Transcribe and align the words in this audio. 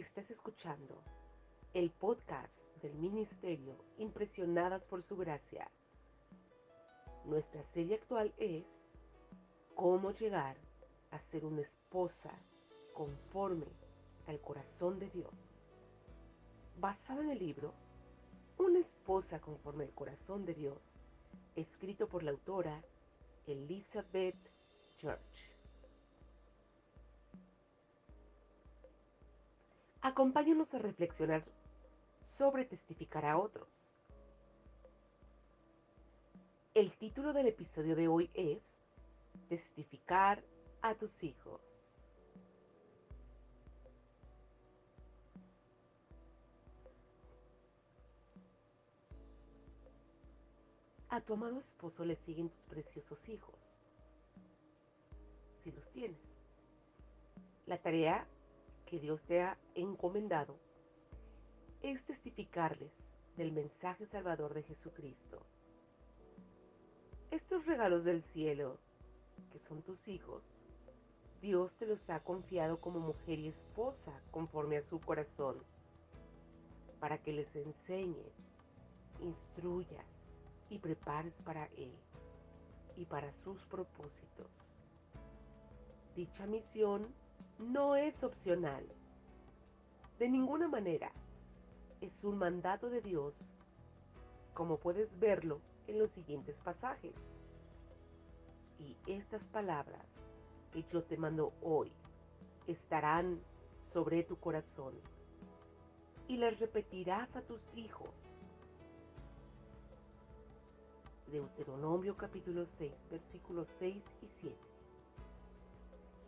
Estás 0.00 0.30
escuchando 0.30 1.02
el 1.74 1.90
podcast 1.90 2.56
del 2.80 2.94
Ministerio 2.94 3.76
Impresionadas 3.98 4.82
por 4.84 5.02
Su 5.02 5.14
Gracia. 5.14 5.70
Nuestra 7.26 7.62
serie 7.74 7.96
actual 7.96 8.32
es 8.38 8.64
Cómo 9.74 10.12
llegar 10.12 10.56
a 11.10 11.20
ser 11.30 11.44
una 11.44 11.60
esposa 11.60 12.32
conforme 12.94 13.66
al 14.26 14.40
corazón 14.40 14.98
de 15.00 15.10
Dios. 15.10 15.34
Basada 16.78 17.20
en 17.20 17.32
el 17.32 17.38
libro 17.38 17.74
Una 18.56 18.78
esposa 18.78 19.38
conforme 19.38 19.84
al 19.84 19.90
corazón 19.90 20.46
de 20.46 20.54
Dios, 20.54 20.78
escrito 21.56 22.08
por 22.08 22.22
la 22.22 22.30
autora 22.30 22.82
Elizabeth 23.46 24.38
Church. 24.96 25.29
Acompáñanos 30.02 30.72
a 30.72 30.78
reflexionar 30.78 31.42
sobre 32.38 32.64
testificar 32.64 33.26
a 33.26 33.36
otros. 33.36 33.68
El 36.72 36.90
título 36.98 37.34
del 37.34 37.48
episodio 37.48 37.94
de 37.94 38.08
hoy 38.08 38.30
es 38.32 38.62
Testificar 39.50 40.42
a 40.80 40.94
tus 40.94 41.10
hijos. 41.22 41.60
A 51.10 51.20
tu 51.20 51.34
amado 51.34 51.60
esposo 51.60 52.06
le 52.06 52.16
siguen 52.24 52.48
tus 52.48 52.62
preciosos 52.70 53.18
hijos, 53.28 53.54
si 55.62 55.72
los 55.72 55.84
tienes. 55.92 56.20
La 57.66 57.76
tarea 57.78 58.26
que 58.90 58.98
Dios 58.98 59.22
te 59.28 59.40
ha 59.40 59.56
encomendado 59.76 60.56
es 61.80 62.04
testificarles 62.06 62.90
del 63.36 63.52
mensaje 63.52 64.06
salvador 64.08 64.52
de 64.52 64.64
Jesucristo. 64.64 65.46
Estos 67.30 67.64
regalos 67.66 68.04
del 68.04 68.24
cielo, 68.32 68.78
que 69.52 69.60
son 69.68 69.82
tus 69.82 70.08
hijos, 70.08 70.42
Dios 71.40 71.72
te 71.78 71.86
los 71.86 72.00
ha 72.10 72.18
confiado 72.20 72.78
como 72.80 72.98
mujer 72.98 73.38
y 73.38 73.48
esposa 73.48 74.20
conforme 74.32 74.78
a 74.78 74.88
su 74.90 75.00
corazón, 75.00 75.62
para 76.98 77.18
que 77.18 77.32
les 77.32 77.54
enseñes, 77.54 78.32
instruyas 79.20 80.04
y 80.68 80.78
prepares 80.78 81.32
para 81.44 81.66
Él 81.76 81.94
y 82.96 83.04
para 83.04 83.32
sus 83.44 83.62
propósitos. 83.66 84.50
Dicha 86.16 86.44
misión 86.46 87.19
no 87.58 87.96
es 87.96 88.14
opcional. 88.22 88.84
De 90.18 90.28
ninguna 90.28 90.68
manera. 90.68 91.10
Es 92.00 92.12
un 92.22 92.38
mandato 92.38 92.88
de 92.88 93.02
Dios, 93.02 93.34
como 94.54 94.78
puedes 94.78 95.08
verlo 95.20 95.60
en 95.86 95.98
los 95.98 96.10
siguientes 96.12 96.56
pasajes. 96.64 97.14
Y 98.78 98.96
estas 99.06 99.42
palabras 99.48 100.06
que 100.72 100.82
yo 100.92 101.02
te 101.02 101.18
mando 101.18 101.52
hoy 101.62 101.92
estarán 102.66 103.40
sobre 103.92 104.22
tu 104.22 104.36
corazón 104.36 104.94
y 106.28 106.36
las 106.36 106.58
repetirás 106.58 107.34
a 107.34 107.42
tus 107.42 107.60
hijos. 107.74 108.10
Deuteronomio 111.26 112.16
capítulo 112.16 112.66
6, 112.78 112.92
versículos 113.10 113.66
6 113.78 113.96
y 114.22 114.28
7. 114.40 114.56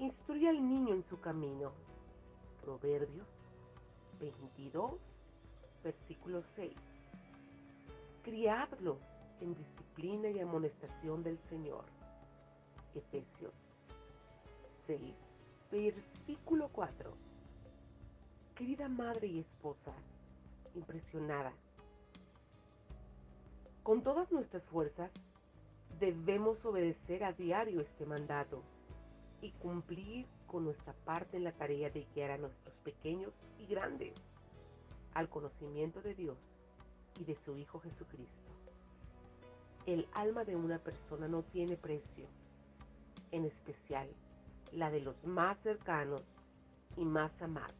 Instruye 0.00 0.48
al 0.48 0.66
niño 0.66 0.94
en 0.94 1.04
su 1.10 1.20
camino. 1.20 1.72
Proverbios 2.62 3.26
22, 4.18 4.92
versículo 5.84 6.42
6. 6.56 6.72
Criadlos 8.22 8.96
en 9.42 9.54
disciplina 9.54 10.30
y 10.30 10.40
amonestación 10.40 11.22
del 11.22 11.38
Señor. 11.50 11.84
Efesios 12.94 13.52
6, 14.86 15.14
versículo 15.70 16.70
4. 16.72 17.12
Querida 18.54 18.88
madre 18.88 19.26
y 19.26 19.40
esposa, 19.40 19.92
impresionada, 20.74 21.52
con 23.82 24.02
todas 24.02 24.32
nuestras 24.32 24.62
fuerzas 24.64 25.10
debemos 25.98 26.64
obedecer 26.64 27.22
a 27.22 27.32
diario 27.32 27.82
este 27.82 28.06
mandato 28.06 28.62
y 29.42 29.52
cumplir 29.52 30.26
con 30.46 30.64
nuestra 30.64 30.92
parte 31.04 31.36
en 31.36 31.44
la 31.44 31.52
tarea 31.52 31.90
de 31.90 32.06
guiar 32.14 32.32
a 32.32 32.38
nuestros 32.38 32.74
pequeños 32.84 33.32
y 33.58 33.66
grandes 33.66 34.14
al 35.14 35.28
conocimiento 35.28 36.02
de 36.02 36.14
Dios 36.14 36.36
y 37.18 37.24
de 37.24 37.36
su 37.44 37.56
Hijo 37.56 37.80
Jesucristo. 37.80 38.50
El 39.86 40.06
alma 40.12 40.44
de 40.44 40.56
una 40.56 40.78
persona 40.78 41.26
no 41.26 41.42
tiene 41.42 41.76
precio, 41.76 42.26
en 43.32 43.44
especial 43.44 44.08
la 44.72 44.90
de 44.90 45.00
los 45.00 45.24
más 45.24 45.58
cercanos 45.62 46.22
y 46.96 47.04
más 47.04 47.32
amados, 47.40 47.74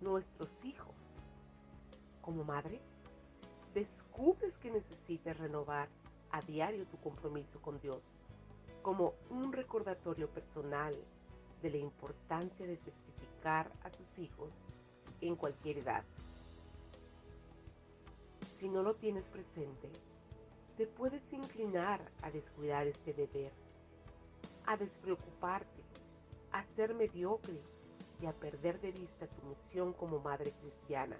nuestros 0.00 0.48
hijos. 0.64 0.94
Como 2.20 2.42
madre, 2.42 2.80
descubres 3.74 4.56
que 4.58 4.70
necesitas 4.70 5.36
renovar 5.36 5.88
a 6.30 6.40
diario 6.40 6.86
tu 6.86 6.96
compromiso 6.98 7.60
con 7.60 7.80
Dios 7.80 8.00
como 8.84 9.14
un 9.30 9.50
recordatorio 9.50 10.28
personal 10.28 10.94
de 11.62 11.70
la 11.70 11.78
importancia 11.78 12.66
de 12.66 12.76
testificar 12.76 13.72
a 13.82 13.90
tus 13.90 14.18
hijos 14.18 14.50
en 15.22 15.36
cualquier 15.36 15.78
edad. 15.78 16.04
Si 18.60 18.68
no 18.68 18.82
lo 18.82 18.94
tienes 18.96 19.24
presente, 19.24 19.88
te 20.76 20.86
puedes 20.86 21.22
inclinar 21.32 22.02
a 22.20 22.30
descuidar 22.30 22.86
este 22.86 23.14
deber, 23.14 23.52
a 24.66 24.76
despreocuparte, 24.76 25.82
a 26.52 26.62
ser 26.76 26.94
mediocre 26.94 27.58
y 28.20 28.26
a 28.26 28.34
perder 28.34 28.82
de 28.82 28.92
vista 28.92 29.26
tu 29.26 29.46
misión 29.46 29.94
como 29.94 30.20
madre 30.20 30.52
cristiana. 30.60 31.16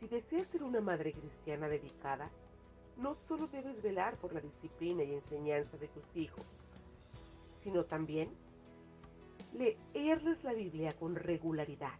Si 0.00 0.08
deseas 0.08 0.48
ser 0.48 0.64
una 0.64 0.80
madre 0.80 1.12
cristiana 1.12 1.68
dedicada, 1.68 2.32
no 2.98 3.16
solo 3.28 3.46
debes 3.46 3.80
velar 3.80 4.16
por 4.16 4.32
la 4.32 4.40
disciplina 4.40 5.04
y 5.04 5.14
enseñanza 5.14 5.76
de 5.76 5.88
tus 5.88 6.04
hijos, 6.16 6.44
sino 7.62 7.84
también 7.84 8.28
leerles 9.54 10.42
la 10.42 10.52
Biblia 10.52 10.92
con 10.98 11.14
regularidad, 11.14 11.98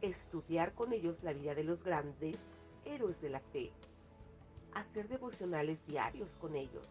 estudiar 0.00 0.72
con 0.74 0.92
ellos 0.92 1.16
la 1.22 1.32
vida 1.32 1.54
de 1.54 1.64
los 1.64 1.82
grandes 1.82 2.36
héroes 2.84 3.20
de 3.20 3.30
la 3.30 3.40
fe, 3.40 3.72
hacer 4.74 5.08
devocionales 5.08 5.84
diarios 5.86 6.28
con 6.40 6.54
ellos, 6.54 6.88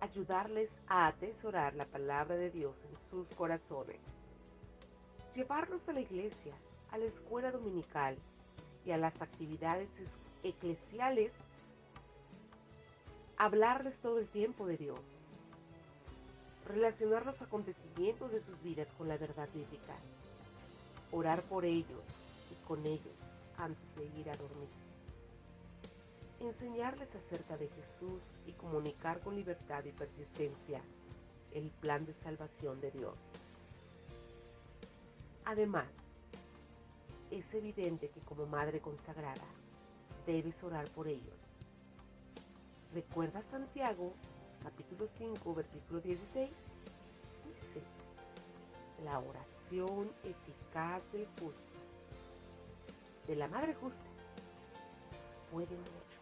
ayudarles 0.00 0.70
a 0.88 1.06
atesorar 1.06 1.74
la 1.74 1.86
palabra 1.86 2.36
de 2.36 2.50
Dios 2.50 2.74
en 2.84 3.10
sus 3.10 3.26
corazones, 3.34 3.98
llevarlos 5.34 5.80
a 5.88 5.92
la 5.94 6.00
iglesia, 6.00 6.54
a 6.90 6.98
la 6.98 7.06
escuela 7.06 7.50
dominical 7.50 8.16
y 8.84 8.90
a 8.90 8.98
las 8.98 9.20
actividades 9.22 9.88
eclesiales 10.42 11.32
hablarles 13.38 13.96
todo 14.02 14.18
el 14.18 14.26
tiempo 14.26 14.66
de 14.66 14.76
Dios, 14.76 14.98
relacionar 16.66 17.24
los 17.24 17.40
acontecimientos 17.40 18.32
de 18.32 18.42
sus 18.44 18.60
vidas 18.62 18.88
con 18.98 19.06
la 19.06 19.16
verdad 19.16 19.48
bíblica, 19.54 19.94
orar 21.12 21.42
por 21.42 21.64
ellos 21.64 22.02
y 22.50 22.66
con 22.66 22.84
ellos 22.84 23.14
antes 23.56 23.94
de 23.94 24.20
ir 24.20 24.28
a 24.28 24.36
dormir, 24.36 24.68
enseñarles 26.40 27.08
acerca 27.14 27.56
de 27.56 27.68
Jesús 27.68 28.20
y 28.44 28.52
comunicar 28.52 29.20
con 29.20 29.36
libertad 29.36 29.84
y 29.84 29.92
persistencia 29.92 30.82
el 31.54 31.70
plan 31.80 32.04
de 32.06 32.14
salvación 32.24 32.80
de 32.80 32.90
Dios. 32.90 33.14
Además, 35.44 35.86
es 37.30 37.44
evidente 37.54 38.08
que 38.08 38.20
como 38.20 38.46
madre 38.46 38.80
consagrada 38.80 39.46
debes 40.26 40.60
orar 40.62 40.88
por 40.90 41.06
ellos 41.06 41.47
Recuerda 42.94 43.42
Santiago, 43.50 44.14
capítulo 44.62 45.08
5, 45.18 45.54
versículo 45.54 46.00
16. 46.00 46.48
Dice, 47.44 47.82
la 49.04 49.18
oración 49.18 50.10
eficaz 50.24 51.02
del 51.12 51.26
justo, 51.38 51.78
de 53.26 53.36
la 53.36 53.46
madre 53.48 53.74
justa, 53.74 53.98
puede 55.52 55.76
mucho. 55.76 56.18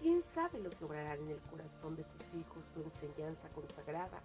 ¿Quién 0.00 0.22
sabe 0.34 0.60
lo 0.60 0.70
que 0.70 0.84
obrará 0.84 1.14
en 1.14 1.30
el 1.30 1.40
corazón 1.50 1.96
de 1.96 2.04
tus 2.04 2.40
hijos 2.40 2.64
tu 2.72 2.80
enseñanza 2.80 3.48
consagrada 3.50 4.22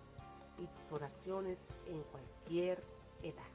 y 0.59 0.67
tus 0.67 1.01
oraciones 1.01 1.57
en 1.87 2.03
cualquier 2.03 2.83
edad? 3.23 3.54